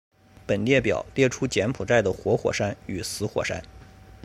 [0.47, 3.63] 本列表列出柬埔寨的活火山与死火山。